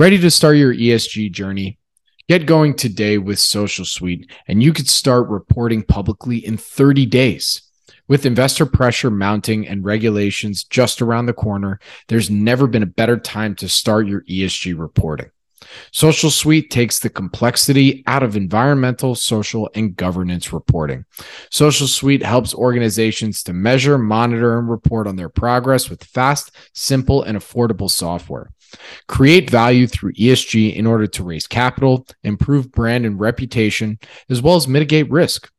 [0.00, 1.76] Ready to start your ESG journey?
[2.28, 7.62] Get going today with Social Suite, and you could start reporting publicly in 30 days.
[8.06, 13.16] With investor pressure mounting and regulations just around the corner, there's never been a better
[13.16, 15.32] time to start your ESG reporting.
[15.90, 21.06] Social Suite takes the complexity out of environmental, social, and governance reporting.
[21.50, 27.24] Social Suite helps organizations to measure, monitor, and report on their progress with fast, simple,
[27.24, 28.52] and affordable software.
[29.06, 34.56] Create value through ESG in order to raise capital, improve brand and reputation, as well
[34.56, 35.50] as mitigate risk.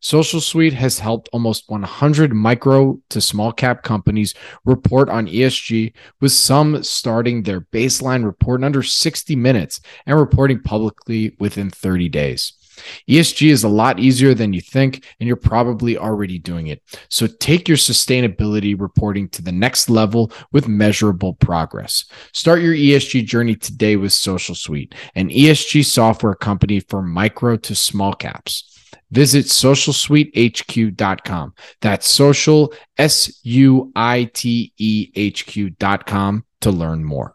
[0.00, 4.32] Social Suite has helped almost 100 micro to small cap companies
[4.64, 10.60] report on ESG, with some starting their baseline report in under 60 minutes and reporting
[10.60, 12.52] publicly within 30 days.
[13.08, 16.82] ESG is a lot easier than you think, and you're probably already doing it.
[17.08, 22.04] So take your sustainability reporting to the next level with measurable progress.
[22.32, 27.74] Start your ESG journey today with Social Suite, an ESG software company for micro to
[27.74, 28.64] small caps.
[29.10, 31.54] Visit socialsuitehq.com.
[31.80, 37.34] That's social, S U I T E H Q.com to learn more.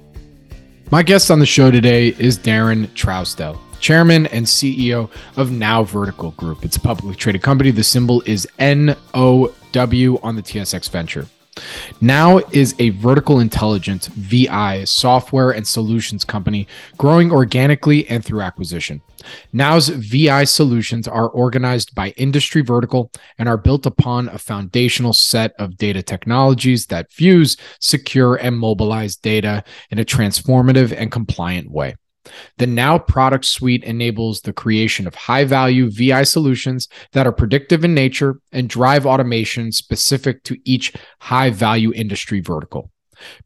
[0.91, 6.31] My guest on the show today is Darren Trousdell, Chairman and CEO of Now Vertical
[6.31, 6.65] Group.
[6.65, 7.71] It's a publicly traded company.
[7.71, 11.27] The symbol is NOW on the TSX Venture.
[11.99, 19.01] Now is a vertical intelligence VI software and solutions company growing organically and through acquisition.
[19.53, 25.53] Now's VI solutions are organized by industry vertical and are built upon a foundational set
[25.59, 31.95] of data technologies that fuse, secure, and mobilize data in a transformative and compliant way.
[32.57, 37.83] The Now product suite enables the creation of high value VI solutions that are predictive
[37.83, 42.91] in nature and drive automation specific to each high value industry vertical.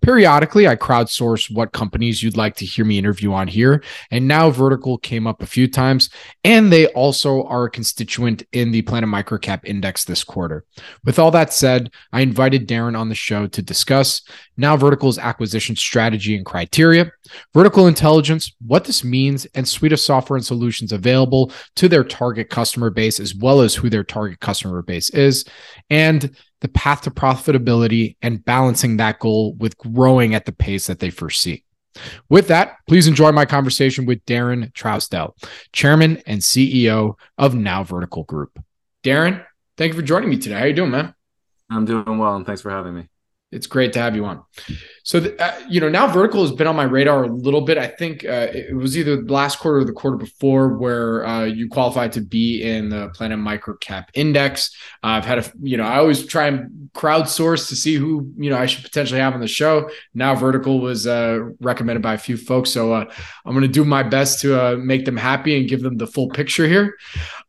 [0.01, 3.83] Periodically, I crowdsource what companies you'd like to hear me interview on here.
[4.11, 6.09] And now Vertical came up a few times,
[6.43, 10.65] and they also are a constituent in the Planet Microcap Index this quarter.
[11.03, 14.21] With all that said, I invited Darren on the show to discuss
[14.57, 17.11] now Vertical's acquisition strategy and criteria,
[17.53, 22.49] vertical intelligence, what this means, and suite of software and solutions available to their target
[22.49, 25.45] customer base, as well as who their target customer base is,
[25.89, 30.99] and the path to profitability and balancing that goal with growing at the pace that
[30.99, 31.63] they foresee.
[32.29, 35.33] With that, please enjoy my conversation with Darren Trousdell,
[35.71, 38.59] Chairman and CEO of Now Vertical Group.
[39.03, 39.45] Darren,
[39.77, 40.55] thank you for joining me today.
[40.55, 41.13] How are you doing, man?
[41.69, 43.07] I'm doing well, and thanks for having me.
[43.51, 44.43] It's great to have you on.
[45.05, 47.77] So, the, uh, you know, now vertical has been on my radar a little bit.
[47.77, 51.69] I think uh, it was either last quarter or the quarter before where uh, you
[51.69, 54.75] qualified to be in the Planet Microcap Index.
[55.03, 58.49] Uh, I've had a, you know, I always try and crowdsource to see who, you
[58.49, 59.91] know, I should potentially have on the show.
[60.15, 62.71] Now vertical was uh, recommended by a few folks.
[62.71, 63.05] So uh,
[63.45, 66.29] I'm going to do my best to make them happy and give them the full
[66.29, 66.97] picture here.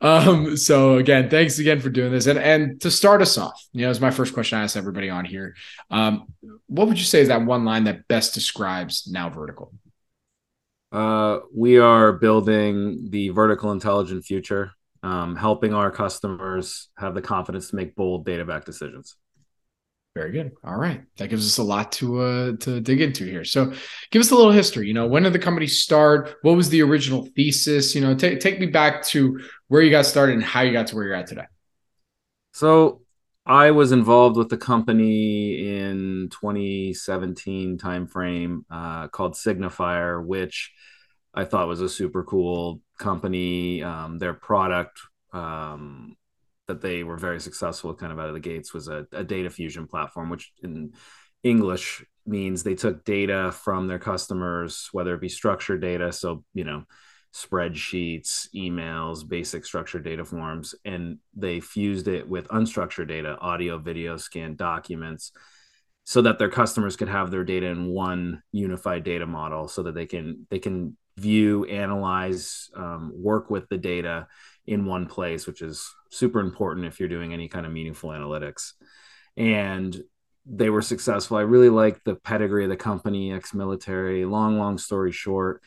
[0.02, 2.26] Um, so again, thanks again for doing this.
[2.26, 5.08] And, and to start us off, you know, it's my first question I ask everybody
[5.08, 5.56] on here.
[5.90, 6.26] Um,
[6.66, 9.72] what would you say is that one line that best describes now vertical?
[10.92, 17.70] Uh, we are building the vertical intelligent future, um, helping our customers have the confidence
[17.70, 19.16] to make bold data backed decisions.
[20.14, 20.52] Very good.
[20.64, 23.44] All right, that gives us a lot to uh, to dig into here.
[23.44, 23.74] So,
[24.10, 24.88] give us a little history.
[24.88, 26.36] You know, when did the company start?
[26.40, 27.94] What was the original thesis?
[27.94, 30.86] You know, take take me back to where you got started and how you got
[30.86, 31.44] to where you're at today.
[32.54, 33.02] So,
[33.46, 40.72] I was involved with the company in 2017 timeframe uh, called Signafire, which
[41.32, 43.84] I thought was a super cool company.
[43.84, 44.98] Um, their product
[45.32, 46.16] um,
[46.66, 49.48] that they were very successful kind of out of the gates was a, a data
[49.48, 50.94] fusion platform, which in
[51.44, 56.64] English means they took data from their customers, whether it be structured data, so you
[56.64, 56.82] know
[57.34, 64.16] spreadsheets, emails, basic structured data forms, and they fused it with unstructured data, audio, video,
[64.16, 65.32] scanned documents,
[66.04, 69.94] so that their customers could have their data in one unified data model, so that
[69.94, 74.26] they can they can view, analyze, um, work with the data
[74.66, 78.72] in one place, which is super important if you're doing any kind of meaningful analytics.
[79.36, 79.96] And
[80.44, 81.36] they were successful.
[81.36, 84.24] I really like the pedigree of the company, ex-military.
[84.24, 85.62] Long, long story short,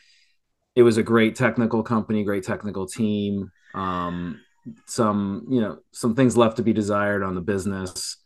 [0.74, 3.50] it was a great technical company, great technical team.
[3.74, 4.40] Um,
[4.86, 8.16] some, you know, some things left to be desired on the business.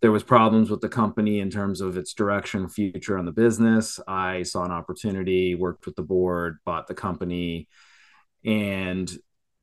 [0.00, 4.00] There was problems with the company in terms of its direction, future on the business.
[4.06, 7.68] I saw an opportunity, worked with the board, bought the company,
[8.44, 9.10] and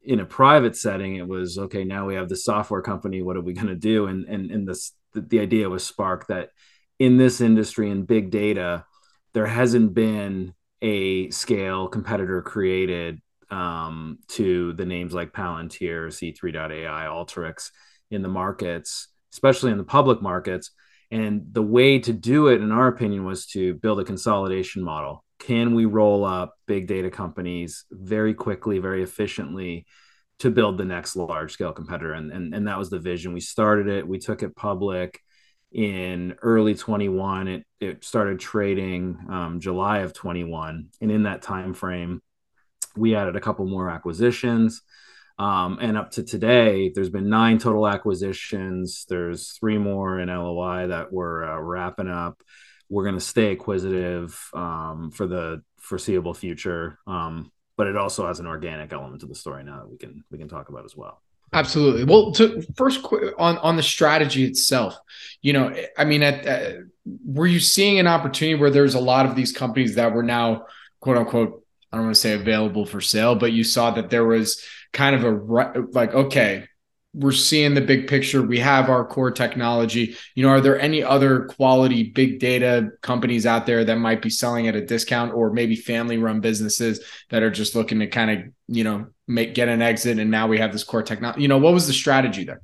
[0.04, 1.84] in a private setting, it was okay.
[1.84, 3.22] Now we have the software company.
[3.22, 4.08] What are we going to do?
[4.08, 6.50] And and and this the, the idea was sparked that
[6.98, 8.86] in this industry in big data,
[9.34, 17.70] there hasn't been a scale competitor created um, to the names like Palantir, C3.ai, Alteryx
[18.10, 20.72] in the markets, especially in the public markets.
[21.12, 25.26] And the way to do it, in our opinion, was to build a consolidation model.
[25.40, 29.86] Can we roll up big data companies very quickly, very efficiently
[30.40, 32.14] to build the next large scale competitor?
[32.14, 33.34] And, and, and that was the vision.
[33.34, 35.20] We started it, we took it public
[35.72, 41.74] in early 21 it, it started trading um, july of 21 and in that time
[41.74, 42.22] frame
[42.96, 44.82] we added a couple more acquisitions.
[45.40, 49.06] Um, and up to today there's been nine total acquisitions.
[49.10, 52.42] There's three more in loi that we're uh, wrapping up.
[52.90, 57.00] We're going to stay acquisitive um, for the foreseeable future.
[57.08, 60.24] Um, but it also has an organic element to the story now that we can
[60.30, 61.22] we can talk about as well
[61.54, 62.06] Absolutely.
[62.06, 63.06] Well, to first
[63.38, 64.98] on on the strategy itself,
[65.42, 66.78] you know, I mean, at, uh,
[67.26, 70.66] were you seeing an opportunity where there's a lot of these companies that were now
[71.02, 74.26] quote unquote, I don't want to say available for sale, but you saw that there
[74.26, 74.64] was
[74.94, 76.66] kind of a like, okay,
[77.14, 78.42] we're seeing the big picture.
[78.42, 80.16] We have our core technology.
[80.36, 84.30] You know, are there any other quality big data companies out there that might be
[84.30, 88.32] selling at a discount or maybe family run businesses that are just looking to kind
[88.32, 91.42] of, you know, make get an exit and now we have this core technology.
[91.42, 92.62] You know, what was the strategy there?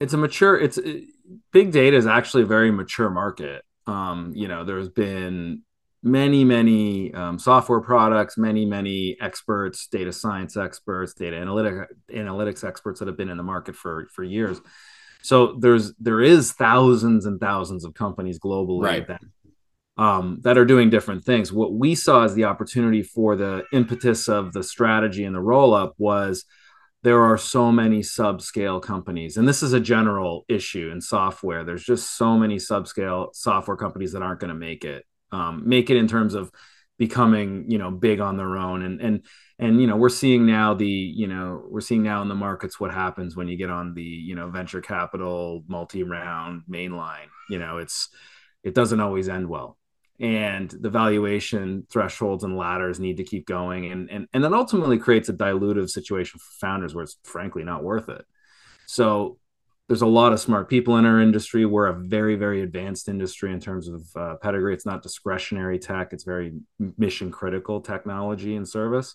[0.00, 1.04] It's a mature it's it,
[1.52, 3.64] big data is actually a very mature market.
[3.86, 5.62] Um, you know, there's been
[6.02, 13.00] many many um, software products many many experts data science experts data analytic analytics experts
[13.00, 14.60] that have been in the market for for years
[15.22, 19.08] so there's there is thousands and thousands of companies globally right.
[19.08, 19.20] that
[19.98, 21.52] um, that are doing different things.
[21.52, 25.74] What we saw as the opportunity for the impetus of the strategy and the roll
[25.74, 26.44] up was
[27.02, 31.64] there are so many subscale companies and this is a general issue in software.
[31.64, 35.90] There's just so many subscale software companies that aren't going to make it um, make
[35.90, 36.50] it in terms of
[36.96, 38.82] becoming you know big on their own.
[38.82, 39.26] And and
[39.58, 42.78] and you know we're seeing now the you know we're seeing now in the markets
[42.78, 47.28] what happens when you get on the you know venture capital multi-round mainline.
[47.50, 48.08] You know it's
[48.62, 49.77] it doesn't always end well
[50.20, 54.98] and the valuation thresholds and ladders need to keep going and and and that ultimately
[54.98, 58.24] creates a dilutive situation for founders where it's frankly not worth it
[58.86, 59.38] so
[59.88, 61.64] there's a lot of smart people in our industry.
[61.64, 64.74] We're a very, very advanced industry in terms of uh, pedigree.
[64.74, 66.60] It's not discretionary tech; it's very
[66.98, 69.14] mission critical technology and service.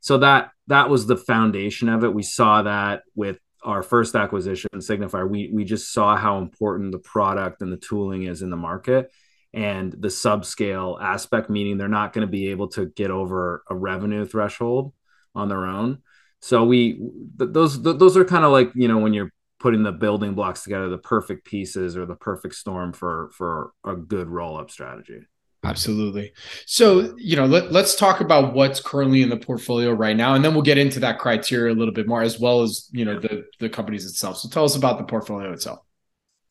[0.00, 2.12] So that that was the foundation of it.
[2.12, 6.98] We saw that with our first acquisition, Signafire We we just saw how important the
[6.98, 9.12] product and the tooling is in the market,
[9.54, 13.74] and the subscale aspect, meaning they're not going to be able to get over a
[13.74, 14.92] revenue threshold
[15.34, 15.98] on their own.
[16.40, 16.94] So we
[17.38, 20.34] th- those th- those are kind of like you know when you're putting the building
[20.34, 24.70] blocks together, the perfect pieces or the perfect storm for for a good roll up
[24.70, 25.20] strategy.
[25.64, 26.32] Absolutely.
[26.66, 30.44] So, you know, let, let's talk about what's currently in the portfolio right now, and
[30.44, 33.20] then we'll get into that criteria a little bit more, as well as you know
[33.20, 34.38] the the companies itself.
[34.38, 35.78] So, tell us about the portfolio itself.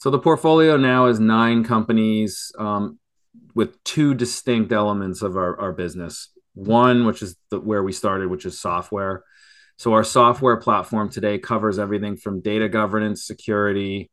[0.01, 2.98] So, the portfolio now is nine companies um,
[3.53, 6.29] with two distinct elements of our, our business.
[6.55, 9.24] One, which is the, where we started, which is software.
[9.77, 14.10] So our software platform today covers everything from data governance, security,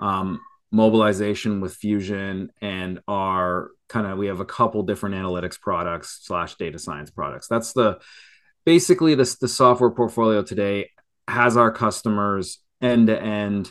[0.00, 6.20] um, mobilization with Fusion, and our kind of we have a couple different analytics products
[6.22, 7.48] slash data science products.
[7.48, 7.98] That's the
[8.64, 10.90] basically the, the software portfolio today
[11.26, 13.70] has our customers end to end,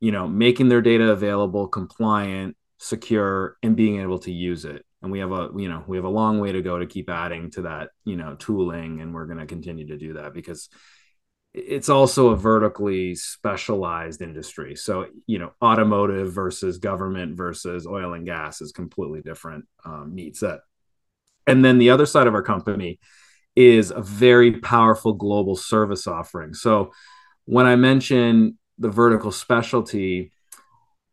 [0.00, 4.84] you know, making their data available, compliant, secure, and being able to use it.
[5.02, 7.08] And we have a you know we have a long way to go to keep
[7.08, 10.68] adding to that you know tooling and we're going to continue to do that because
[11.54, 14.74] it's also a vertically specialized industry.
[14.74, 20.36] So you know automotive versus government versus oil and gas is completely different um, need
[20.36, 20.60] set.
[21.46, 22.98] And then the other side of our company
[23.54, 26.54] is a very powerful global service offering.
[26.54, 26.92] So
[27.44, 30.32] when i mention the vertical specialty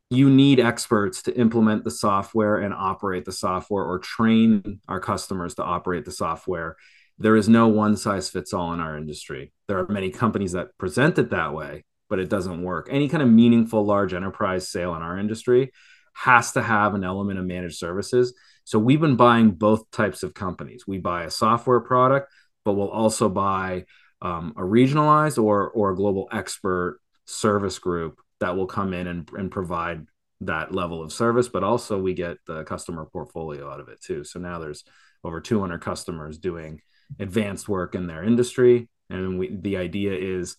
[0.10, 5.55] you need experts to implement the software and operate the software or train our customers
[5.55, 6.75] to operate the software.
[7.17, 9.51] There is no one size fits all in our industry.
[9.67, 12.88] There are many companies that present it that way, but it doesn't work.
[12.91, 15.72] Any kind of meaningful large enterprise sale in our industry
[16.13, 18.34] has to have an element of managed services.
[18.63, 20.86] So we've been buying both types of companies.
[20.88, 22.31] We buy a software product,
[22.63, 23.86] but we'll also buy
[24.22, 29.29] um, a regionalized or or a global expert service group that will come in and,
[29.34, 30.05] and provide
[30.41, 34.24] that level of service, but also we get the customer portfolio out of it too.
[34.24, 34.84] So now there's
[35.24, 36.82] over 200 customers doing
[37.20, 38.89] advanced work in their industry.
[39.10, 40.58] And we, the idea is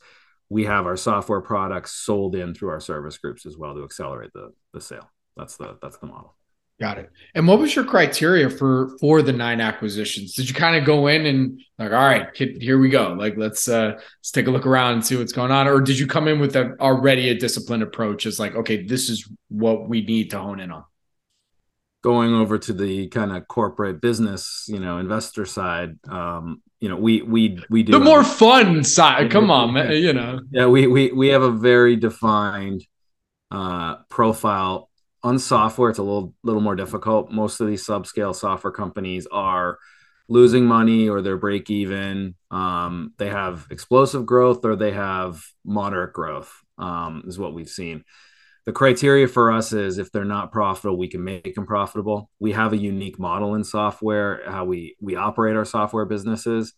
[0.48, 4.32] we have our software products sold in through our service groups as well to accelerate
[4.32, 5.10] the, the sale.
[5.36, 6.36] That's the, that's the model.
[6.78, 7.10] Got it.
[7.34, 10.34] And what was your criteria for for the nine acquisitions?
[10.34, 13.14] Did you kind of go in and like, all right, here we go.
[13.14, 15.98] Like, let's uh let's take a look around and see what's going on, or did
[15.98, 18.26] you come in with a, already a disciplined approach?
[18.26, 20.84] As like, okay, this is what we need to hone in on.
[22.02, 26.96] Going over to the kind of corporate business, you know, investor side, um, you know,
[26.96, 29.30] we we we do the more fun side.
[29.30, 30.40] Come on, man, you know.
[30.50, 32.86] Yeah, we we we have a very defined
[33.50, 34.85] uh profile
[35.26, 37.32] on software it's a little little more difficult.
[37.32, 39.78] Most of these subscale software companies are
[40.28, 42.36] losing money or they're break even.
[42.52, 48.04] Um, they have explosive growth or they have moderate growth um, is what we've seen.
[48.66, 52.30] The criteria for us is if they're not profitable we can make them profitable.
[52.38, 56.72] We have a unique model in software how we we operate our software businesses.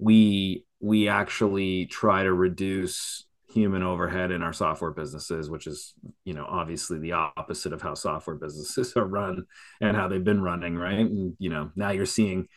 [0.00, 5.94] We we actually try to reduce human overhead in our software businesses which is
[6.24, 9.44] you know obviously the opposite of how software businesses are run
[9.80, 11.00] and how they've been running right?
[11.00, 12.48] And you know now you're seeing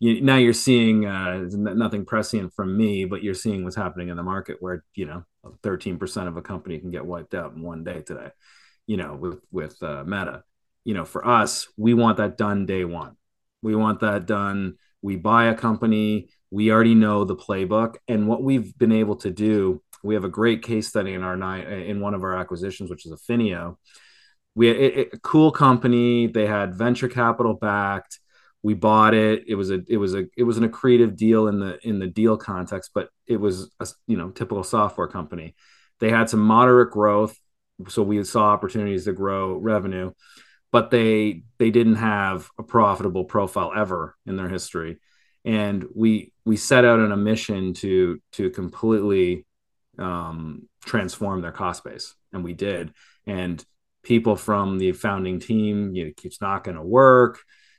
[0.00, 4.16] you, now you're seeing uh, nothing prescient from me but you're seeing what's happening in
[4.16, 5.24] the market where you know
[5.62, 8.28] 13% of a company can get wiped out in one day today
[8.86, 10.44] you know with with uh, meta.
[10.84, 13.16] You know for us we want that done day one.
[13.62, 14.74] We want that done.
[15.00, 16.28] We buy a company.
[16.50, 17.96] We already know the playbook.
[18.08, 21.34] And what we've been able to do we have a great case study in our
[21.58, 23.76] in one of our acquisitions, which is Affinio.
[24.54, 26.26] We it, a cool company.
[26.26, 28.18] They had venture capital backed.
[28.62, 29.44] We bought it.
[29.48, 32.06] It was a it was a it was an accretive deal in the in the
[32.06, 35.54] deal context, but it was a you know typical software company.
[36.00, 37.36] They had some moderate growth,
[37.88, 40.12] so we saw opportunities to grow revenue,
[40.72, 44.98] but they they didn't have a profitable profile ever in their history
[45.44, 49.44] and we we set out on a mission to to completely
[49.98, 52.92] um, transform their cost base, and we did.
[53.26, 53.64] And
[54.02, 57.38] people from the founding team, you know, it's not going to work.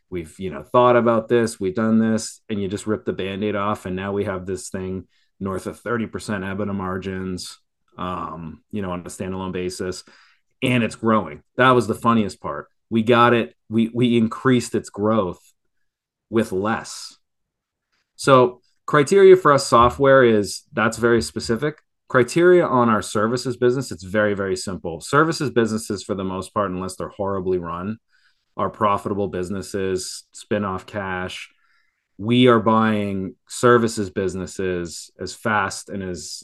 [0.09, 3.55] We've you know thought about this, we've done this, and you just rip the band-aid
[3.55, 5.07] off, and now we have this thing
[5.39, 7.59] north of 30% EBITDA margins,
[7.97, 10.03] um, you know, on a standalone basis,
[10.61, 11.41] and it's growing.
[11.57, 12.67] That was the funniest part.
[12.89, 13.55] We got it.
[13.69, 15.41] We we increased its growth
[16.29, 17.17] with less.
[18.15, 24.03] So criteria for us software is that's very specific criteria on our services business it's
[24.03, 25.01] very very simple.
[25.01, 27.97] Services businesses for the most part unless they're horribly run
[28.55, 31.49] are profitable businesses spin off cash.
[32.17, 36.43] We are buying services businesses as fast and as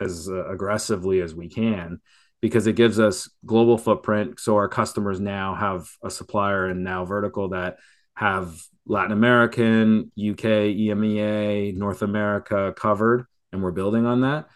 [0.00, 2.00] as aggressively as we can
[2.42, 4.38] because it gives us global footprint.
[4.38, 7.78] So our customers now have a supplier and now vertical that
[8.16, 14.46] have latin american uk emea north america covered and we're building on that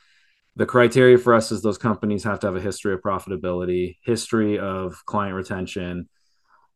[0.57, 4.59] the criteria for us is those companies have to have a history of profitability, history
[4.59, 6.09] of client retention.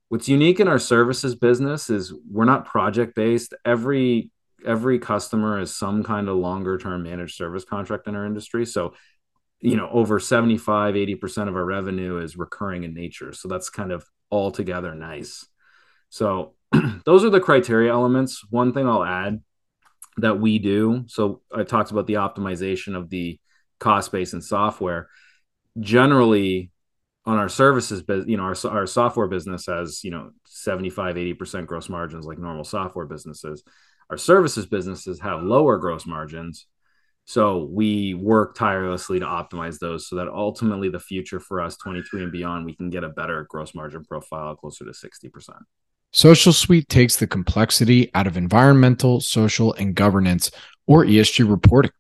[0.09, 3.55] What's unique in our services business is we're not project based.
[3.65, 4.31] Every
[4.65, 8.65] every customer is some kind of longer term managed service contract in our industry.
[8.65, 8.95] So,
[9.61, 13.33] you know, over 75, 80% of our revenue is recurring in nature.
[13.33, 15.47] So that's kind of altogether nice.
[16.09, 16.55] So
[17.05, 18.43] those are the criteria elements.
[18.51, 19.43] One thing I'll add
[20.19, 21.05] that we do.
[21.09, 23.39] So I talked about the optimization of the
[23.81, 25.09] cost base and software
[25.81, 26.71] generally
[27.27, 31.89] on our services you know our, our software business has you know 75 80% gross
[31.89, 33.63] margins like normal software businesses.
[34.11, 36.67] Our services businesses have lower gross margins.
[37.27, 42.25] So we work tirelessly to optimize those so that ultimately the future for us 23
[42.25, 45.31] and beyond we can get a better gross margin profile closer to 60%
[46.13, 50.51] social suite takes the complexity out of environmental social and governance
[50.87, 51.91] or esg reporting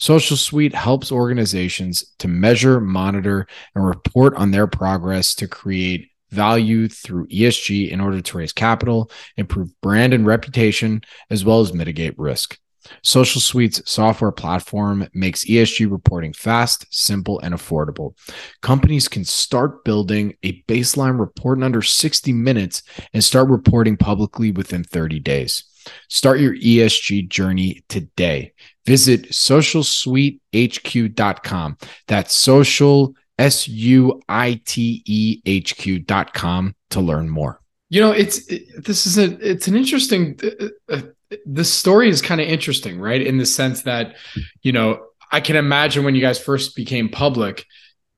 [0.00, 6.88] Social Suite helps organizations to measure, monitor, and report on their progress to create value
[6.88, 12.18] through ESG in order to raise capital, improve brand and reputation, as well as mitigate
[12.18, 12.58] risk.
[13.02, 18.14] Social Suite's software platform makes ESG reporting fast, simple, and affordable.
[18.62, 24.50] Companies can start building a baseline report in under 60 minutes and start reporting publicly
[24.50, 25.64] within 30 days.
[26.08, 28.52] Start your ESG journey today.
[28.86, 31.76] Visit socialsuitehq.com.
[32.06, 37.60] That's social S U I T E H Q.com to learn more.
[37.88, 41.02] You know, it's it, this is a it's an interesting uh, uh,
[41.46, 43.20] the story is kind of interesting, right?
[43.20, 44.16] In the sense that,
[44.62, 47.66] you know, I can imagine when you guys first became public,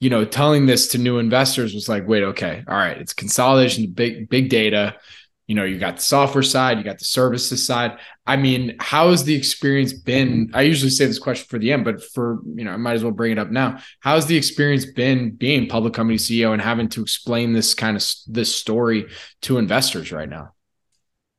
[0.01, 3.91] you know, telling this to new investors was like, wait, okay, all right, it's consolidation,
[3.91, 4.97] big big data.
[5.47, 7.99] You know, you got the software side, you got the services side.
[8.27, 10.51] I mean, how has the experience been?
[10.55, 13.03] I usually say this question for the end, but for you know, I might as
[13.03, 13.79] well bring it up now.
[14.01, 17.97] How has the experience been being public company CEO and having to explain this kind
[17.97, 19.09] of this story
[19.43, 20.53] to investors right now?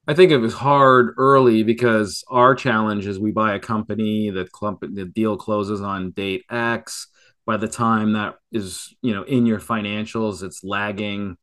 [0.06, 4.44] I think it was hard early because our challenge is we buy a company, the
[4.46, 7.08] clump, the deal closes on date X.
[7.46, 11.38] By the time that is, you know, in your financials, it's lagging,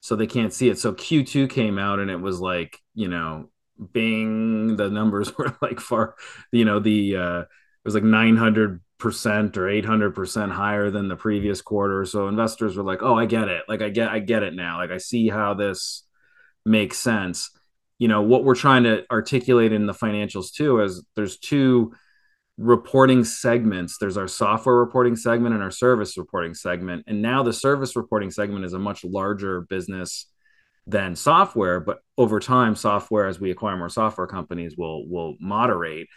[0.00, 0.78] so they can't see it.
[0.78, 3.50] So Q2 came out and it was like, you know,
[3.92, 6.14] bing, the numbers were like far,
[6.52, 7.48] you know, the uh, it
[7.84, 12.04] was like 900 percent or 800 percent higher than the previous quarter.
[12.04, 13.64] So investors were like, oh, I get it.
[13.68, 14.78] Like I get, I get it now.
[14.78, 16.04] Like I see how this
[16.66, 17.50] makes sense
[18.00, 21.92] you know what we're trying to articulate in the financials too is there's two
[22.60, 23.96] reporting segments.
[23.98, 27.04] There's our software reporting segment and our service reporting segment.
[27.06, 30.26] And now the service reporting segment is a much larger business
[30.86, 36.08] than software but over time software as we acquire more software companies will will moderate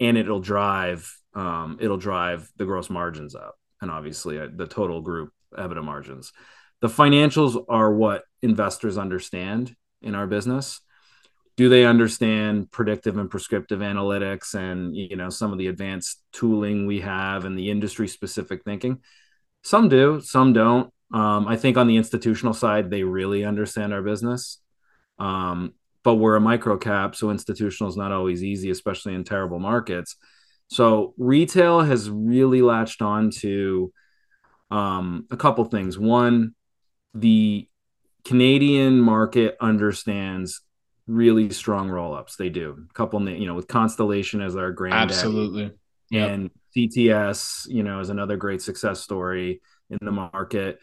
[0.00, 5.00] and it'll drive um, it'll drive the gross margins up and obviously uh, the total
[5.00, 6.32] group EBITDA margins.
[6.80, 10.80] The financials are what investors understand in our business
[11.58, 16.86] do they understand predictive and prescriptive analytics and you know some of the advanced tooling
[16.86, 19.00] we have and the industry specific thinking?
[19.64, 20.92] Some do some don't.
[21.12, 24.60] Um, i think on the institutional side they really understand our business.
[25.18, 25.74] Um,
[26.04, 30.14] but we're a micro cap so institutional is not always easy especially in terrible markets.
[30.68, 33.92] So retail has really latched on to
[34.70, 35.98] um, a couple things.
[35.98, 36.54] One
[37.14, 37.66] the
[38.24, 40.60] canadian market understands
[41.08, 42.36] really strong roll ups.
[42.36, 45.72] They do a couple, you know, with Constellation as our grand absolutely,
[46.10, 46.30] yep.
[46.30, 50.78] and CTS, you know, is another great success story in the market.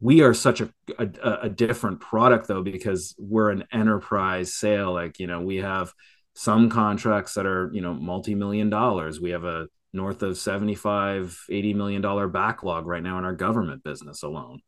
[0.00, 4.92] We are such a, a, a different product though because we're an enterprise sale.
[4.92, 5.92] Like you know, we have
[6.34, 9.20] some contracts that are you know multi-million dollars.
[9.20, 13.84] We have a north of 75 80 million dollar backlog right now in our government
[13.84, 14.60] business alone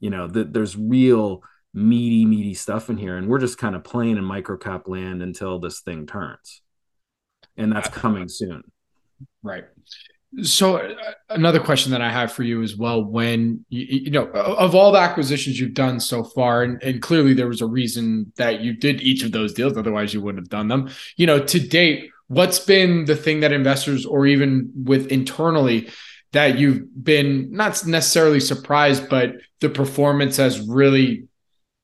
[0.00, 1.42] you know th- there's real
[1.76, 3.16] meaty, meaty stuff in here.
[3.16, 6.62] And we're just kind of playing in microcap land until this thing turns.
[7.56, 8.64] And that's coming soon.
[9.42, 9.64] Right.
[10.42, 10.94] So uh,
[11.30, 14.92] another question that I have for you as well, when you, you, know of all
[14.92, 18.74] the acquisitions you've done so far, and, and, clearly there was a reason that you
[18.74, 20.90] did each of those deals, otherwise you wouldn't have done them.
[21.16, 25.88] You know, to date, what's been the thing that investors or even with internally
[26.32, 31.28] that you've been not necessarily surprised, but the performance has really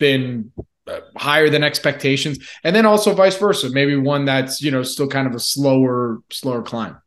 [0.02, 0.52] been
[0.88, 2.40] uh, higher than expectations.
[2.64, 6.18] And then also vice versa maybe one that's you know still kind of a slower
[6.30, 6.98] slower climb.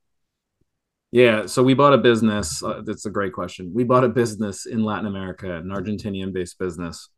[1.12, 3.71] Yeah so we bought a business uh, that's a great question.
[3.73, 7.10] We bought a business in latin america an argentinian based business.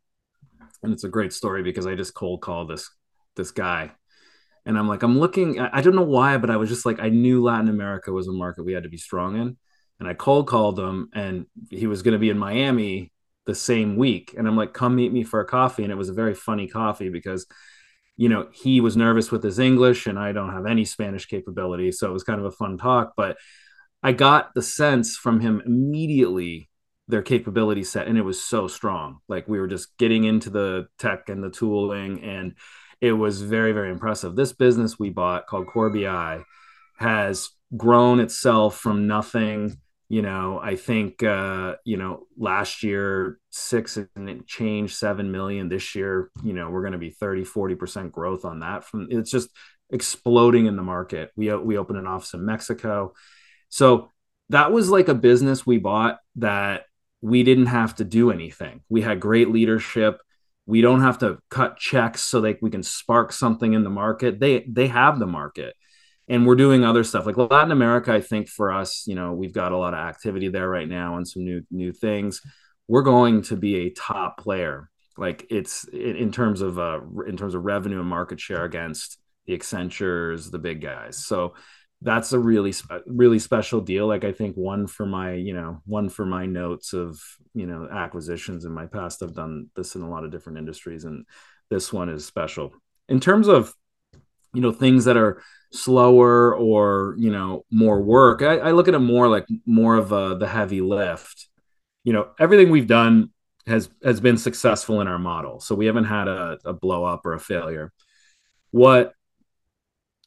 [0.82, 2.90] And it's a great story because i just cold called this
[3.36, 3.92] this guy.
[4.66, 7.08] And i'm like i'm looking i don't know why but i was just like i
[7.08, 9.56] knew latin america was a market we had to be strong in.
[10.00, 13.12] And i cold called him and he was going to be in miami
[13.48, 14.34] the same week.
[14.36, 15.82] And I'm like, come meet me for a coffee.
[15.82, 17.46] And it was a very funny coffee because,
[18.16, 21.90] you know, he was nervous with his English and I don't have any Spanish capability.
[21.90, 23.14] So it was kind of a fun talk.
[23.16, 23.38] But
[24.02, 26.68] I got the sense from him immediately
[27.08, 29.20] their capability set and it was so strong.
[29.28, 32.54] Like we were just getting into the tech and the tooling and
[33.00, 34.36] it was very, very impressive.
[34.36, 36.42] This business we bought called Core BI
[36.98, 39.78] has grown itself from nothing
[40.08, 45.68] you know i think uh you know last year six and change seven million.
[45.68, 49.30] This year you know we're going to be 30 40% growth on that from it's
[49.30, 49.50] just
[49.90, 51.30] exploding in the market.
[51.36, 53.14] We we opened an office in mexico.
[53.68, 54.10] So
[54.50, 56.84] that was like a business we bought that
[57.20, 58.82] we didn't have to do anything.
[58.88, 60.20] We had great leadership.
[60.66, 64.40] We don't have to cut checks so that we can spark something in the market.
[64.40, 65.74] They they have the market
[66.28, 68.12] and we're doing other stuff like Latin America.
[68.12, 71.16] I think for us, you know, we've got a lot of activity there right now
[71.16, 72.40] and some new new things.
[72.86, 77.54] We're going to be a top player, like it's in terms of uh, in terms
[77.54, 81.24] of revenue and market share against the Accentures, the big guys.
[81.24, 81.54] So
[82.00, 82.72] that's a really
[83.06, 84.06] really special deal.
[84.06, 87.20] Like I think one for my you know one for my notes of
[87.54, 89.22] you know acquisitions in my past.
[89.22, 91.24] I've done this in a lot of different industries, and
[91.70, 92.72] this one is special
[93.08, 93.72] in terms of
[94.54, 98.94] you know things that are slower or you know more work I, I, look at
[98.94, 101.48] it more like more of a, the heavy lift
[102.08, 103.32] you know, everything we've done
[103.66, 105.60] has has been successful in our model.
[105.60, 107.92] So we haven't had a, a blow up or a failure.
[108.70, 109.12] What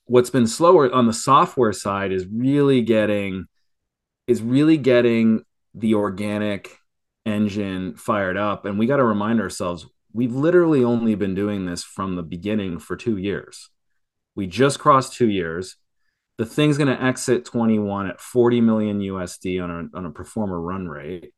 [0.05, 3.45] what's been slower on the software side is really getting
[4.27, 6.77] is really getting the organic
[7.25, 11.83] engine fired up and we got to remind ourselves we've literally only been doing this
[11.83, 13.69] from the beginning for 2 years
[14.35, 15.75] we just crossed 2 years.
[16.37, 20.25] The thing's going to exit 21 at 40 million USD on a on a pro
[20.25, 21.33] forma run rate.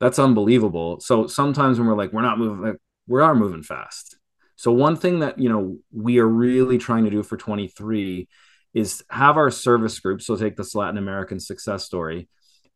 [0.00, 1.00] That's unbelievable.
[1.00, 4.16] So sometimes when we're like we're not moving like, we are moving fast.
[4.56, 8.28] So one thing that you know we are really trying to do for 23
[8.72, 10.22] is have our service group.
[10.22, 12.28] So take this Latin American success story,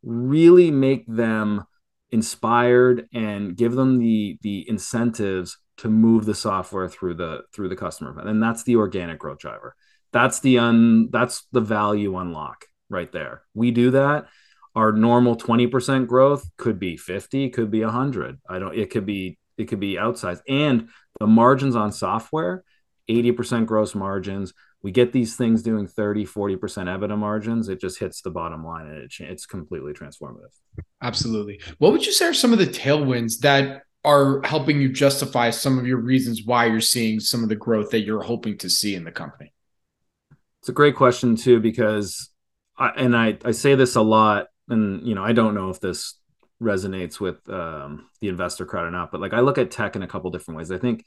[0.02, 1.64] really make them
[2.10, 7.76] inspired and give them the the incentives to move the software through the through the
[7.76, 8.18] customer.
[8.20, 9.74] And that's the organic growth driver.
[10.12, 13.42] That's the un that's the value unlock right there.
[13.54, 14.26] We do that.
[14.74, 19.38] Our normal 20% growth could be 50 could be 100 i don't it could be
[19.56, 20.40] it could be outsized.
[20.48, 20.88] And
[21.18, 22.64] the margins on software
[23.08, 24.52] 80% gross margins.
[24.82, 27.68] We get these things doing 30 40% ebitda margins.
[27.68, 30.52] It just hits the bottom line and it, it's completely transformative.
[31.02, 31.60] Absolutely.
[31.78, 35.78] What would you say are some of the tailwinds that are helping you justify some
[35.78, 38.94] of your reasons why you're seeing some of the growth that you're hoping to see
[38.94, 39.52] in the company
[40.60, 42.30] it's a great question too because
[42.76, 45.80] I, and I, I say this a lot and you know i don't know if
[45.80, 46.14] this
[46.60, 50.02] resonates with um, the investor crowd or not but like i look at tech in
[50.02, 51.04] a couple different ways i think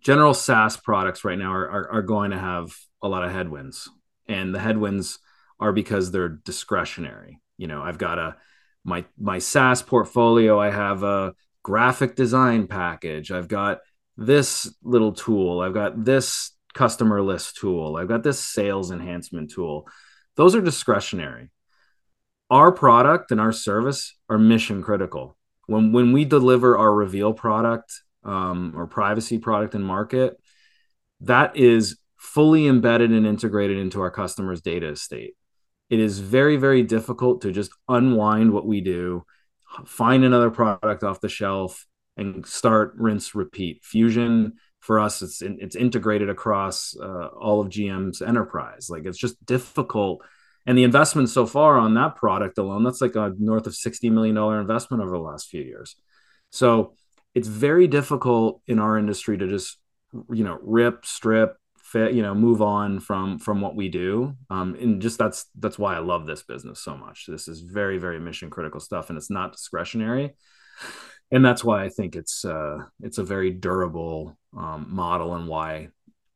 [0.00, 3.88] general SaaS products right now are, are, are going to have a lot of headwinds,
[4.28, 5.18] and the headwinds
[5.60, 7.40] are because they're discretionary.
[7.58, 8.36] You know, I've got a
[8.84, 10.58] my my SaaS portfolio.
[10.58, 13.30] I have a graphic design package.
[13.30, 13.80] I've got
[14.16, 15.60] this little tool.
[15.60, 17.96] I've got this customer list tool.
[17.96, 19.86] I've got this sales enhancement tool.
[20.36, 21.50] Those are discretionary.
[22.50, 25.36] Our product and our service are mission critical.
[25.66, 27.92] When when we deliver our reveal product
[28.24, 30.36] um, or privacy product and market,
[31.20, 35.34] that is fully embedded and integrated into our customers' data estate.
[35.90, 39.24] It is very, very difficult to just unwind what we do,
[39.86, 43.84] find another product off the shelf, and start rinse repeat.
[43.84, 48.88] Fusion for us, it's it's integrated across uh, all of GM's enterprise.
[48.90, 50.24] Like it's just difficult.
[50.66, 54.10] And the investment so far on that product alone, that's like a north of sixty
[54.10, 55.96] million dollar investment over the last few years.
[56.50, 56.94] So
[57.34, 59.78] it's very difficult in our industry to just
[60.30, 61.56] you know rip strip
[61.94, 65.94] you know move on from from what we do um and just that's that's why
[65.94, 69.30] i love this business so much this is very very mission critical stuff and it's
[69.30, 70.34] not discretionary
[71.30, 75.88] and that's why i think it's uh it's a very durable um, model and why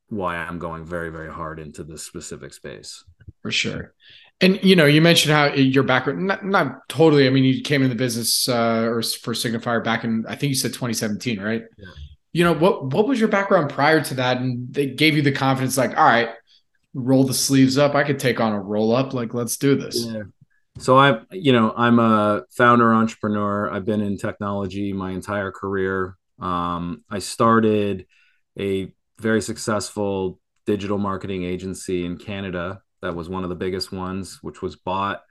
[0.09, 3.05] why i'm going very very hard into this specific space
[3.43, 3.95] for sure
[4.41, 7.27] and you know, you mentioned how your background not, not totally.
[7.27, 10.51] I mean, you came in the business uh, or for Signafire back in I think
[10.51, 11.63] you said 2017, right?
[11.79, 11.87] Yeah.
[12.37, 12.93] You know what?
[12.93, 14.37] What was your background prior to that?
[14.37, 16.29] And they gave you the confidence, like, all right,
[16.93, 17.95] roll the sleeves up.
[17.95, 19.15] I could take on a roll up.
[19.15, 20.05] Like, let's do this.
[20.05, 20.25] Yeah.
[20.79, 23.71] So I, you know, I'm a founder entrepreneur.
[23.71, 26.19] I've been in technology my entire career.
[26.39, 28.05] Um, I started
[28.59, 34.41] a very successful digital marketing agency in Canada that was one of the biggest ones,
[34.43, 35.23] which was bought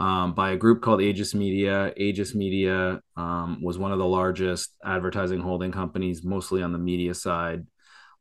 [0.00, 1.92] um, by a group called Aegis Media.
[1.94, 7.12] Aegis Media um, was one of the largest advertising holding companies, mostly on the media
[7.14, 7.66] side.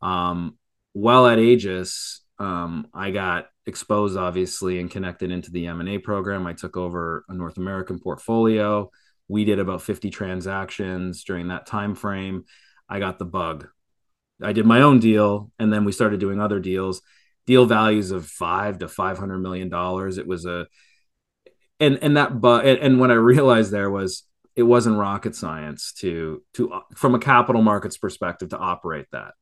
[0.01, 0.57] Um,
[0.91, 6.45] while at Aegis, um, I got exposed, obviously, and connected into the M&A program.
[6.45, 8.91] I took over a North American portfolio.
[9.29, 12.43] We did about 50 transactions during that time frame.
[12.89, 13.67] I got the bug.
[14.43, 17.01] I did my own deal, and then we started doing other deals
[17.49, 20.19] deal values of five to five hundred million dollars.
[20.19, 20.67] It was a
[21.79, 24.23] and and that but and, and what I realized there was
[24.55, 29.33] it wasn't rocket science to to from a capital markets perspective to operate that.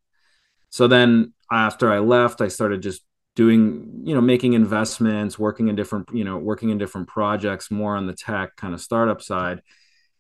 [0.70, 3.04] So then after I left, I started just
[3.36, 7.96] doing you know making investments working in different you know working in different projects more
[7.96, 9.62] on the tech kind of startup side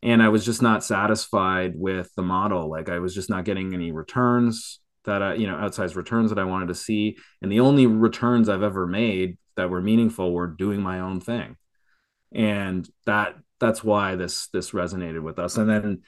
[0.04, 3.74] and i was just not satisfied with the model like i was just not getting
[3.74, 7.18] any returns that I, you know, outsized returns that I wanted to see.
[7.42, 11.56] And the only returns I've ever made that were meaningful were doing my own thing.
[12.32, 15.58] And that that's why this this resonated with us.
[15.58, 16.02] And then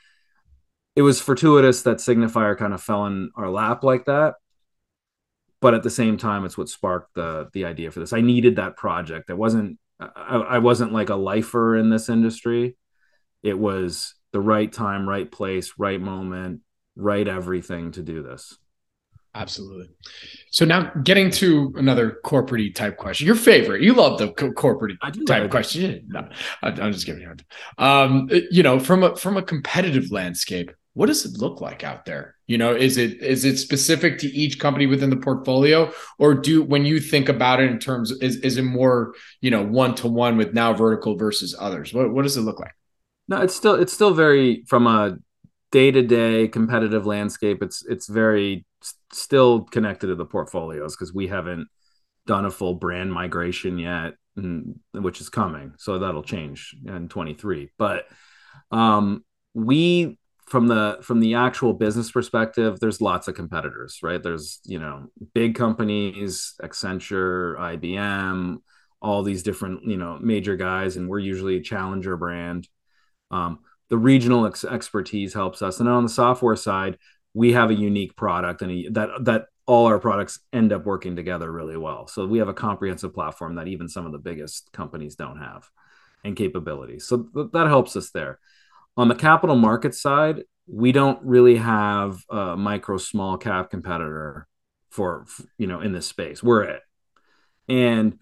[0.95, 4.35] it was fortuitous that Signafire kind of fell in our lap like that.
[5.61, 8.13] But at the same time, it's what sparked the the idea for this.
[8.13, 9.29] I needed that project.
[9.29, 12.77] It wasn't I, I wasn't like a lifer in this industry.
[13.43, 16.61] It was the right time, right place, right moment,
[16.95, 18.57] right everything to do this.
[19.35, 19.89] Absolutely.
[20.49, 24.97] So now getting to another corporate type question, your favorite, you love the co- corporate
[25.27, 26.03] type of question.
[26.07, 26.27] No,
[26.63, 27.35] I'm just giving you.
[27.77, 32.05] Um, you know, from a from a competitive landscape, what does it look like out
[32.05, 32.35] there?
[32.47, 36.63] You know, is it is it specific to each company within the portfolio, or do
[36.63, 40.07] when you think about it in terms is is it more you know one to
[40.07, 41.93] one with now vertical versus others?
[41.93, 42.73] What what does it look like?
[43.27, 45.19] No, it's still it's still very from a
[45.71, 47.61] day to day competitive landscape.
[47.61, 48.65] It's it's very
[49.11, 51.67] still connected to the portfolios because we haven't
[52.25, 54.13] done a full brand migration yet,
[54.93, 55.73] which is coming.
[55.77, 57.69] So that'll change in 23.
[57.77, 58.05] But
[58.71, 60.17] um, we
[60.49, 65.05] from the from the actual business perspective there's lots of competitors right there's you know
[65.35, 68.57] big companies accenture ibm
[68.99, 72.67] all these different you know major guys and we're usually a challenger brand
[73.29, 76.97] um, the regional ex- expertise helps us and on the software side
[77.33, 81.15] we have a unique product and a, that that all our products end up working
[81.15, 84.71] together really well so we have a comprehensive platform that even some of the biggest
[84.71, 85.69] companies don't have
[86.23, 88.39] and capabilities so th- that helps us there
[88.99, 94.45] on the capital market side, we don't really have a micro small cap competitor
[94.89, 95.25] for
[95.57, 96.43] you know in this space.
[96.43, 96.81] We're it.
[97.69, 98.19] And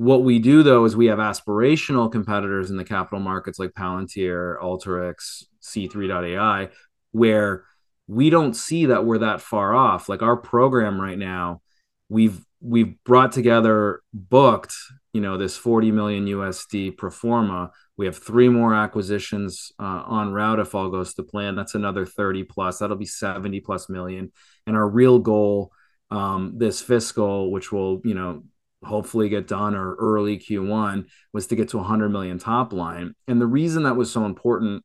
[0.00, 4.58] what we do though is we have aspirational competitors in the capital markets like Palantir,
[4.58, 6.70] Alteryx, C3.ai,
[7.12, 7.64] where
[8.06, 10.08] we don't see that we're that far off.
[10.08, 11.60] Like our program right now,
[12.08, 14.74] we've we've brought together booked
[15.12, 17.70] you know this 40 million usd pro forma.
[17.98, 21.56] We have three more acquisitions uh, on route if all goes to plan.
[21.56, 22.78] That's another 30 plus.
[22.78, 24.32] That'll be 70 plus million.
[24.66, 25.72] And our real goal
[26.10, 28.44] um, this fiscal which will you know
[28.82, 33.40] hopefully get done or early q1 was to get to 100 million top line and
[33.40, 34.82] the reason that was so important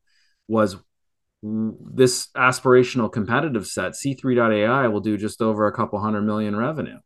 [0.48, 0.76] was
[1.42, 6.98] this aspirational competitive set c3.ai will do just over a couple hundred million revenue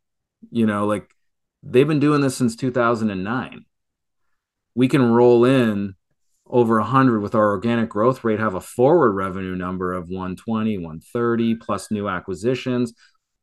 [0.49, 1.13] you know, like
[1.61, 3.65] they've been doing this since 2009.
[4.73, 5.95] We can roll in
[6.47, 11.55] over 100 with our organic growth rate, have a forward revenue number of 120, 130
[11.55, 12.93] plus new acquisitions.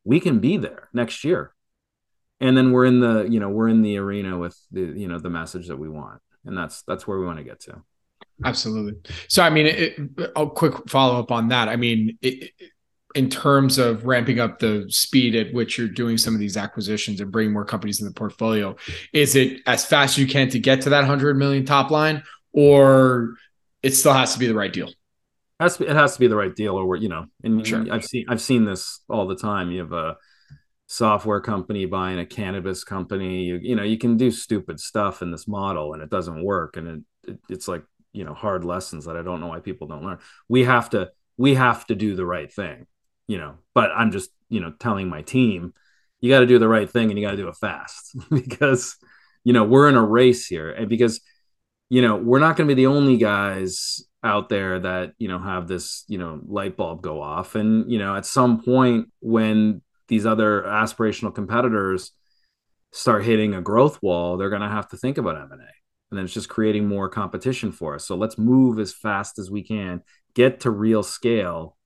[0.04, 1.54] We can be there next year.
[2.40, 5.18] And then we're in the, you know, we're in the arena with the, you know,
[5.18, 6.20] the message that we want.
[6.44, 7.82] And that's that's where we want to get to.
[8.44, 8.94] Absolutely.
[9.28, 9.98] So, I mean, it,
[10.36, 11.68] a quick follow up on that.
[11.68, 12.52] I mean, it,
[13.14, 17.20] in terms of ramping up the speed at which you're doing some of these acquisitions
[17.20, 18.76] and bringing more companies in the portfolio
[19.12, 22.22] is it as fast as you can to get to that 100 million top line
[22.52, 23.34] or
[23.82, 24.94] it still has to be the right deal it
[25.58, 27.84] has to be, it has to be the right deal or you know and sure.
[27.90, 30.16] i've seen i've seen this all the time you have a
[30.88, 35.30] software company buying a cannabis company you, you know you can do stupid stuff in
[35.30, 39.04] this model and it doesn't work and it, it it's like you know hard lessons
[39.04, 42.16] that i don't know why people don't learn we have to we have to do
[42.16, 42.86] the right thing
[43.28, 45.74] you know, but I'm just, you know, telling my team,
[46.20, 48.96] you got to do the right thing and you got to do it fast because,
[49.44, 50.72] you know, we're in a race here.
[50.72, 51.20] And because,
[51.90, 55.38] you know, we're not going to be the only guys out there that, you know,
[55.38, 57.54] have this, you know, light bulb go off.
[57.54, 62.12] And, you know, at some point when these other aspirational competitors
[62.92, 65.54] start hitting a growth wall, they're going to have to think about M&A.
[66.10, 68.06] And then it's just creating more competition for us.
[68.06, 70.02] So let's move as fast as we can,
[70.34, 71.76] get to real scale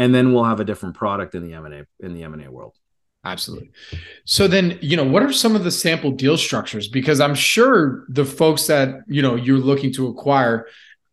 [0.00, 2.74] and then we'll have a different product in the M&A in the M&A world.
[3.22, 3.70] Absolutely.
[4.24, 6.88] So then, you know, what are some of the sample deal structures?
[6.88, 10.66] Because I'm sure the folks that, you know, you're looking to acquire,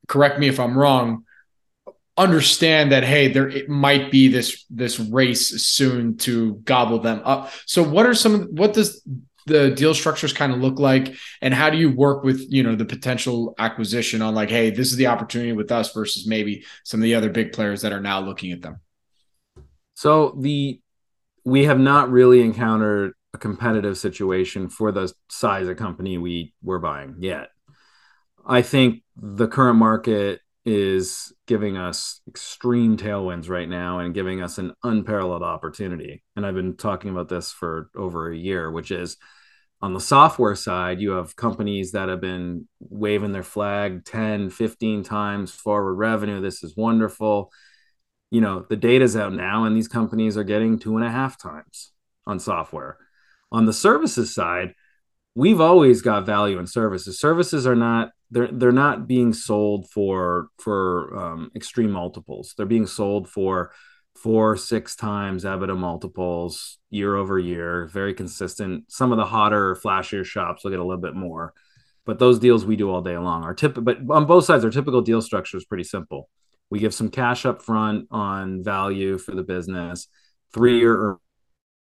[0.08, 1.26] correct me if I'm wrong,
[2.18, 7.52] understand that hey, there it might be this this race soon to gobble them up.
[7.66, 9.04] So what are some what does
[9.46, 11.16] the deal structures kind of look like?
[11.42, 14.92] And how do you work with you know the potential acquisition on like hey this
[14.92, 18.02] is the opportunity with us versus maybe some of the other big players that are
[18.02, 18.80] now looking at them?
[19.94, 20.82] So the
[21.46, 26.80] we have not really encountered a competitive situation for the size of company we were
[26.80, 27.50] buying yet.
[28.46, 34.58] I think the current market is giving us extreme tailwinds right now and giving us
[34.58, 36.26] an unparalleled opportunity.
[36.36, 39.16] And I've been talking about this for over a year, which is
[39.82, 45.04] on the software side, you have companies that have been waving their flag 10, 15
[45.04, 46.42] times forward revenue.
[46.42, 47.50] This is wonderful.
[48.30, 51.42] You know, the data's out now, and these companies are getting two and a half
[51.42, 51.94] times
[52.26, 52.98] on software.
[53.54, 54.74] On the services side,
[55.34, 57.22] we've always got value in services.
[57.22, 62.54] Services are not they're they're not being sold for for um, extreme multiples.
[62.58, 63.72] They're being sold for
[64.16, 68.86] four, six times EBITDA multiples year over year, very consistent.
[68.90, 71.54] Some of the hotter, flashier shops will get a little bit more,
[72.06, 73.44] but those deals we do all day long.
[73.44, 76.30] Our tip, but on both sides, our typical deal structure is pretty simple.
[76.70, 80.08] We give some cash up front on value for the business,
[80.54, 81.18] three year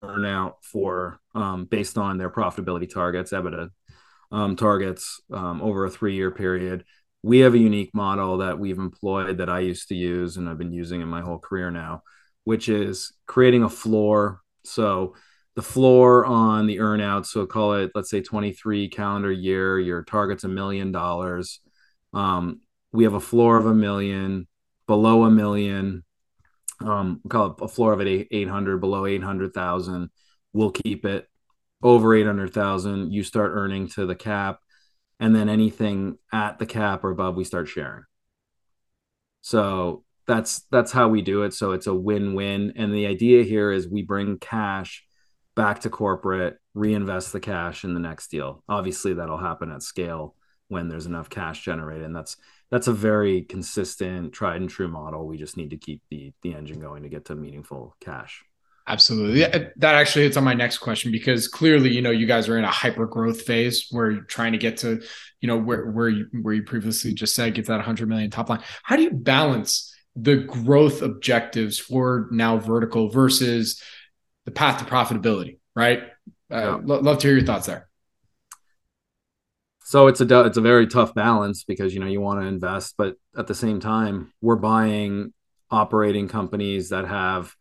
[0.03, 3.71] earnout for um, based on their profitability targets, EBITDA
[4.33, 6.85] um, targets um, over a three year period.
[7.23, 10.59] We have a unique model that we've employed that I used to use and I've
[10.59, 12.03] been using in my whole career now,
[12.45, 14.41] which is creating a floor.
[14.65, 15.15] So
[15.57, 20.45] the floor on the earnout, so call it let's say 23 calendar year, your target's
[20.45, 21.61] a million dollars.
[22.13, 22.61] Um,
[22.93, 24.47] we have a floor of a million,
[24.87, 26.05] below a million,
[26.81, 30.11] um, call it a floor of at 800, below 800,000.
[30.53, 31.27] We'll keep it
[31.85, 33.13] over 800,000.
[33.13, 34.59] You start earning to the cap.
[35.21, 38.03] And then anything at the cap or above, we start sharing.
[39.43, 41.55] So that's that's how we do it.
[41.55, 42.73] So it's a win-win.
[42.77, 45.05] And the idea here is we bring cash
[45.55, 48.65] back to corporate, reinvest the cash in the next deal.
[48.69, 50.35] Obviously, that'll happen at scale
[50.69, 52.07] when there's enough cash generated.
[52.07, 52.37] And that's
[52.71, 55.29] that's a very consistent, tried and true model.
[55.29, 58.45] We just need to keep the the engine going to get to meaningful cash.
[58.87, 59.41] Absolutely.
[59.41, 62.65] That actually hits on my next question because clearly, you know, you guys are in
[62.65, 65.01] a hyper growth phase where you're trying to get to,
[65.41, 68.51] you know, where where you where you previously just said get that 100 million top
[68.51, 68.63] line.
[68.83, 73.83] How do you balance the growth objectives for now vertical versus
[74.45, 76.03] the path to profitability, right?
[76.53, 76.81] Uh, yeah.
[76.85, 77.89] love to hear your thoughts there
[79.85, 82.95] so it's a it's a very tough balance because you know you want to invest
[82.99, 85.33] but at the same time we're buying
[85.71, 87.55] operating companies that have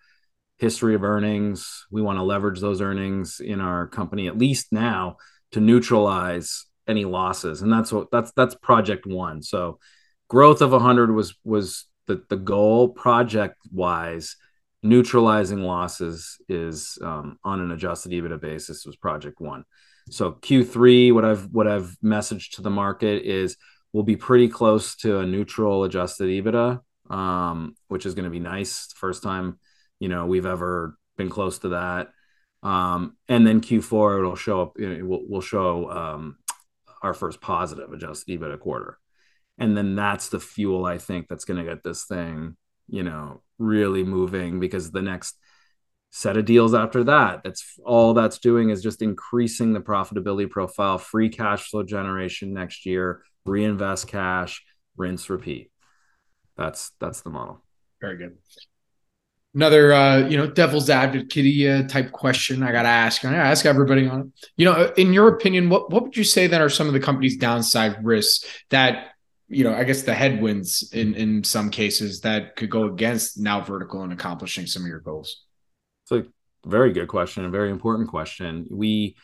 [0.57, 1.85] history of earnings.
[1.91, 5.17] We want to leverage those earnings in our company at least now
[5.51, 7.61] to neutralize any losses.
[7.61, 9.79] And that's what that's that's project 1 so
[10.27, 12.89] growth of 100 was was the the goal.
[12.89, 14.35] Project wise
[14.81, 19.63] neutralizing losses is um, on an adjusted EBITDA basis was project 1
[20.09, 23.57] so Q3, what I've what I've messaged to the market is
[23.91, 26.81] we'll be pretty close to a neutral adjusted EBITDA,
[27.13, 28.91] um, which is going to be nice.
[28.95, 29.59] First time,
[30.03, 32.09] you know, we've ever been close to that.
[32.61, 34.73] Um, and then Q4 it'll show up.
[34.77, 36.35] You know, we'll, we'll show um,
[37.01, 38.97] our first positive adjusted EBITDA quarter,
[39.57, 42.57] and then that's the fuel I think that's going to get this thing,
[42.89, 45.37] you know, really moving because the next
[46.09, 47.45] set of deals after that.
[47.45, 52.85] That's all that's doing is just increasing the profitability profile, free cash flow generation next
[52.85, 54.65] year, reinvest cash,
[54.97, 55.71] rinse, repeat.
[56.57, 57.63] That's that's the model.
[58.01, 58.37] Very good.
[59.55, 63.23] Another, uh, you know, devil's advocate uh, type question I got to ask.
[63.23, 64.49] and I ask everybody on it.
[64.57, 66.99] You know, in your opinion, what what would you say that are some of the
[66.99, 69.13] company's downside risks that
[69.53, 73.61] you know, I guess the headwinds in in some cases that could go against now
[73.61, 75.43] vertical and accomplishing some of your goals?
[76.03, 78.67] It's a very good question, a very important question.
[78.71, 79.15] We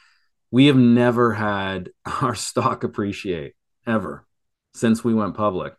[0.52, 1.90] we have never had
[2.22, 3.54] our stock appreciate
[3.88, 4.26] ever
[4.74, 5.74] since we went public,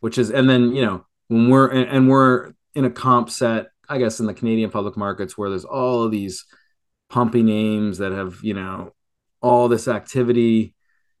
[0.00, 3.68] which is and then you know when we're and, and we're in a comp set,
[3.88, 6.44] I guess in the Canadian public markets where there's all of these
[7.08, 8.92] pumpy names that have you know
[9.40, 10.74] all this activity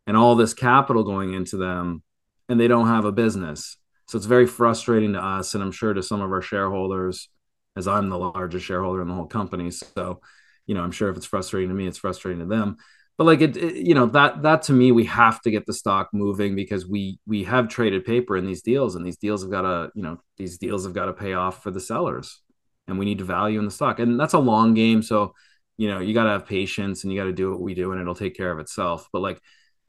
[0.06, 2.02] and all this capital going into them
[2.48, 3.76] and they don't have a business
[4.08, 7.28] so it's very frustrating to us and i'm sure to some of our shareholders
[7.76, 9.70] as I'm the largest shareholder in the whole company.
[9.70, 10.20] So,
[10.66, 12.78] you know, I'm sure if it's frustrating to me, it's frustrating to them.
[13.18, 15.72] But like it, it, you know, that that to me, we have to get the
[15.72, 19.50] stock moving because we we have traded paper in these deals, and these deals have
[19.50, 22.42] got to, you know, these deals have got to pay off for the sellers,
[22.88, 25.02] and we need to value in the stock, and that's a long game.
[25.02, 25.34] So,
[25.76, 27.92] you know, you got to have patience, and you got to do what we do,
[27.92, 29.08] and it'll take care of itself.
[29.12, 29.40] But like,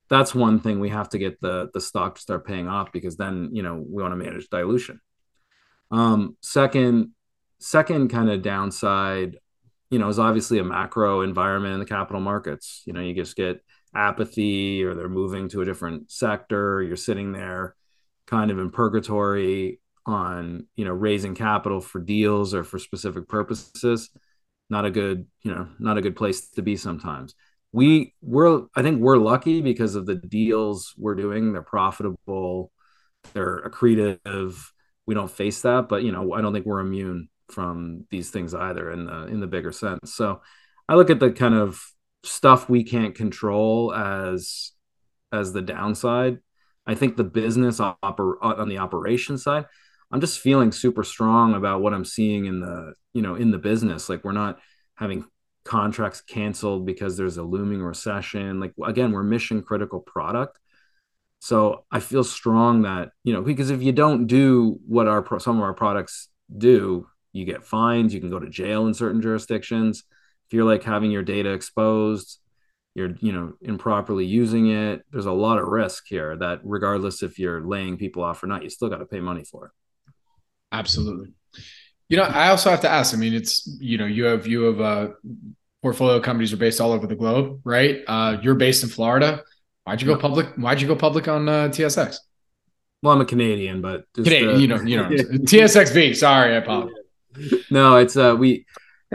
[0.09, 3.17] that's one thing we have to get the the stock to start paying off because
[3.17, 4.99] then you know we want to manage dilution.
[5.91, 7.11] Um, second,
[7.59, 9.37] second kind of downside
[9.89, 13.35] you know is obviously a macro environment in the capital markets you know you just
[13.35, 13.63] get
[13.95, 17.75] apathy or they're moving to a different sector you're sitting there
[18.25, 24.09] kind of in purgatory on you know raising capital for deals or for specific purposes
[24.69, 27.35] not a good you know not a good place to be sometimes
[27.71, 32.71] we we're i think we're lucky because of the deals we're doing they're profitable
[33.33, 34.65] they're accretive
[35.05, 38.53] we don't face that but you know i don't think we're immune from these things
[38.53, 40.13] either in the in the bigger sense.
[40.13, 40.41] So
[40.87, 41.81] I look at the kind of
[42.23, 44.71] stuff we can't control as
[45.31, 46.39] as the downside.
[46.85, 49.65] I think the business oper- on the operation side,
[50.11, 53.57] I'm just feeling super strong about what I'm seeing in the you know in the
[53.57, 54.09] business.
[54.09, 54.59] Like we're not
[54.95, 55.25] having
[55.63, 58.59] contracts canceled because there's a looming recession.
[58.59, 60.57] Like again, we're mission critical product.
[61.39, 65.57] So I feel strong that you know because if you don't do what our some
[65.57, 70.03] of our products do, you get fines, you can go to jail in certain jurisdictions.
[70.47, 72.39] If you're like having your data exposed,
[72.95, 77.37] you're you know improperly using it, there's a lot of risk here that regardless if
[77.37, 79.71] you're laying people off or not, you still got to pay money for it.
[80.71, 81.33] Absolutely.
[82.09, 83.13] You know, I also have to ask.
[83.13, 85.07] I mean, it's you know, you have you have uh,
[85.81, 88.01] portfolio companies are based all over the globe, right?
[88.07, 89.43] Uh, you're based in Florida.
[89.83, 90.47] Why'd you go public?
[90.55, 92.17] Why'd you go public on uh, TSX?
[93.01, 96.15] Well, I'm a Canadian, but Canadian, uh, you know, you know, TSXV.
[96.15, 96.93] Sorry, I apologize.
[97.69, 98.65] No, it's uh, we.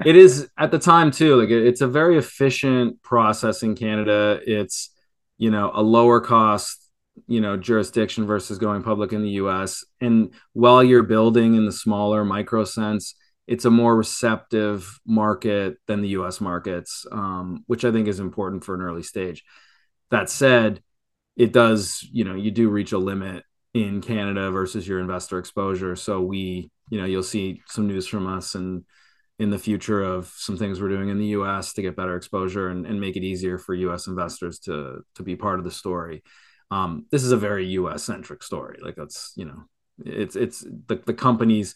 [0.06, 1.36] It is at the time too.
[1.36, 4.40] Like it's a very efficient process in Canada.
[4.46, 4.90] It's
[5.38, 6.81] you know a lower cost
[7.26, 11.72] you know jurisdiction versus going public in the US and while you're building in the
[11.72, 13.14] smaller micro sense
[13.46, 18.64] it's a more receptive market than the US markets um, which I think is important
[18.64, 19.44] for an early stage.
[20.10, 20.82] That said
[21.36, 23.44] it does you know you do reach a limit
[23.74, 25.96] in Canada versus your investor exposure.
[25.96, 28.84] So we you know you'll see some news from us and
[29.38, 32.68] in the future of some things we're doing in the US to get better exposure
[32.68, 36.22] and, and make it easier for US investors to to be part of the story
[36.72, 38.02] um, this is a very U.S.
[38.02, 38.78] centric story.
[38.82, 39.64] Like that's you know,
[40.06, 41.74] it's it's the the company's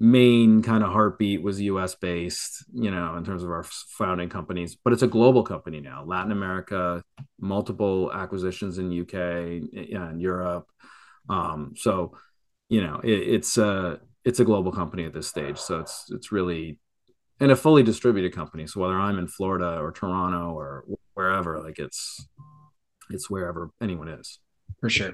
[0.00, 1.94] main kind of heartbeat was U.S.
[1.94, 2.64] based.
[2.72, 6.02] You know, in terms of our founding companies, but it's a global company now.
[6.06, 7.04] Latin America,
[7.40, 9.14] multiple acquisitions in UK
[9.92, 10.66] and Europe.
[11.28, 12.16] Um, so
[12.70, 15.58] you know, it, it's a it's a global company at this stage.
[15.58, 16.78] So it's it's really
[17.38, 18.66] and a fully distributed company.
[18.66, 22.26] So whether I'm in Florida or Toronto or wherever, like it's
[23.14, 24.38] it's wherever anyone is.
[24.80, 25.12] For sure.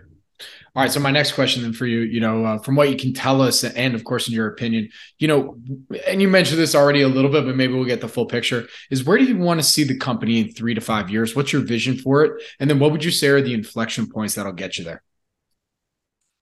[0.75, 0.91] All right.
[0.91, 3.43] So my next question then for you, you know, uh, from what you can tell
[3.43, 4.89] us, and of course in your opinion,
[5.19, 5.59] you know,
[6.07, 8.69] and you mentioned this already a little bit, but maybe we'll get the full picture.
[8.91, 11.35] Is where do you want to see the company in three to five years?
[11.35, 12.43] What's your vision for it?
[12.61, 15.03] And then what would you say are the inflection points that'll get you there?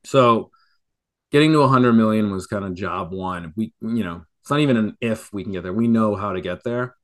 [0.04, 0.50] So,
[1.32, 3.52] getting to 100 million was kind of job one.
[3.56, 5.72] We, you know, it's not even an if we can get there.
[5.72, 6.94] We know how to get there.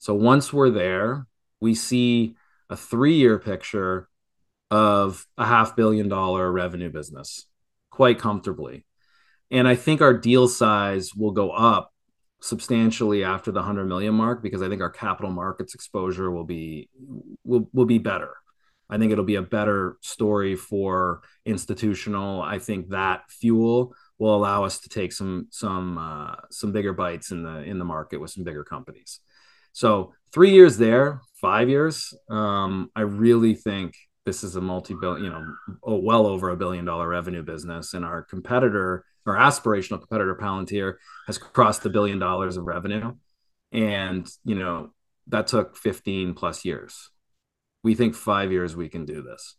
[0.00, 1.28] So once we're there,
[1.60, 2.34] we see
[2.72, 4.08] a three year picture
[4.70, 7.46] of a half billion dollar revenue business
[7.90, 8.86] quite comfortably.
[9.50, 11.92] And I think our deal size will go up
[12.40, 16.88] substantially after the 100 million mark because I think our capital markets exposure will be
[17.44, 18.34] will will be better.
[18.88, 22.42] I think it'll be a better story for institutional.
[22.42, 27.30] I think that fuel will allow us to take some some uh, some bigger bites
[27.30, 29.20] in the in the market with some bigger companies.
[29.72, 33.94] So three years there, five years, um, I really think
[34.24, 35.44] this is a multi-billion, you know,
[35.82, 37.94] oh, well over a billion dollar revenue business.
[37.94, 40.94] And our competitor, our aspirational competitor, Palantir,
[41.26, 43.14] has crossed the billion dollars of revenue.
[43.72, 44.90] And, you know,
[45.28, 47.10] that took 15 plus years.
[47.82, 49.56] We think five years we can do this.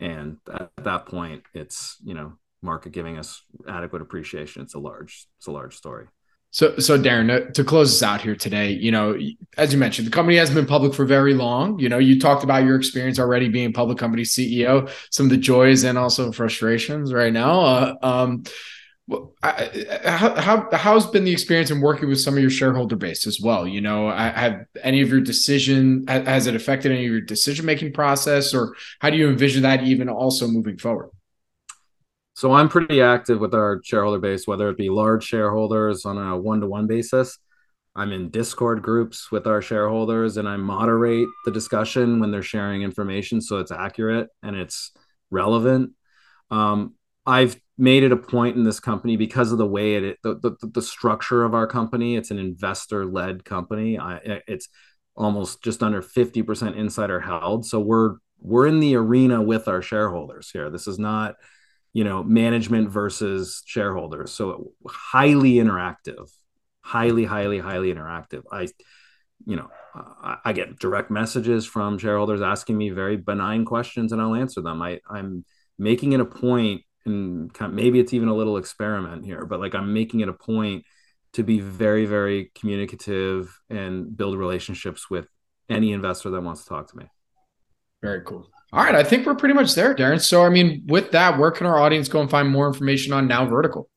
[0.00, 4.62] And at that point, it's, you know, market giving us adequate appreciation.
[4.62, 6.06] It's a large, it's a large story.
[6.54, 9.18] So, so Darren, to close us out here today, you know,
[9.56, 11.80] as you mentioned, the company hasn't been public for very long.
[11.80, 15.36] You know, you talked about your experience already being public company CEO, some of the
[15.36, 17.60] joys and also frustrations right now.
[17.60, 18.44] Uh, um,
[19.42, 23.40] how, how how's been the experience in working with some of your shareholder base as
[23.40, 23.66] well?
[23.66, 27.94] You know, have any of your decision has it affected any of your decision making
[27.94, 31.10] process, or how do you envision that even also moving forward?
[32.34, 36.36] So I'm pretty active with our shareholder base, whether it be large shareholders on a
[36.36, 37.38] one to one basis.
[37.94, 42.82] I'm in Discord groups with our shareholders and I moderate the discussion when they're sharing
[42.82, 44.90] information so it's accurate and it's
[45.30, 45.92] relevant.
[46.50, 50.34] Um, I've made it a point in this company because of the way it the,
[50.34, 52.16] the, the structure of our company.
[52.16, 53.96] It's an investor led company.
[53.96, 54.68] I, it's
[55.14, 57.64] almost just under 50% insider held.
[57.64, 60.68] So we're we're in the arena with our shareholders here.
[60.68, 61.36] This is not
[61.94, 64.32] you know management versus shareholders.
[64.32, 66.28] So highly interactive
[66.84, 68.42] highly highly highly interactive.
[68.52, 68.68] I
[69.46, 74.20] you know I, I, get direct messages from shareholders asking me very benign questions and
[74.20, 74.80] i'll answer them.
[74.82, 75.44] I i'm
[75.78, 79.60] making it a point and kind of, maybe it's even a little experiment here but
[79.60, 80.84] like i'm making it a point
[81.32, 85.26] to be very very communicative and build relationships with
[85.68, 87.06] any investor that wants to talk to me.
[88.02, 90.20] Very cool all right, I think we're pretty much there, Darren.
[90.20, 93.28] So, I mean, with that, where can our audience go and find more information on
[93.28, 93.88] Now Vertical?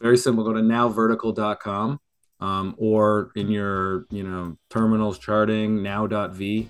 [0.00, 0.44] Very simple.
[0.44, 1.98] Go to nowvertical.com
[2.38, 6.68] um, or in your, you know, terminals charting now.v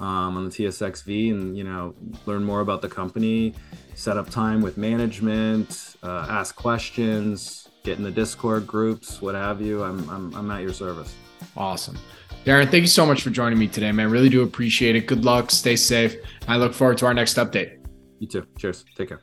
[0.00, 1.94] um, on the TSXV and, you know,
[2.26, 3.54] learn more about the company,
[3.94, 9.60] set up time with management, uh, ask questions, get in the Discord groups, what have
[9.60, 9.84] you.
[9.84, 11.14] I'm, I'm, I'm at your service.
[11.56, 11.96] Awesome.
[12.44, 14.10] Darren, thank you so much for joining me today, man.
[14.10, 15.06] Really do appreciate it.
[15.06, 15.50] Good luck.
[15.50, 16.16] Stay safe.
[16.46, 17.84] I look forward to our next update.
[18.20, 18.46] You too.
[18.58, 18.84] Cheers.
[18.96, 19.22] Take care.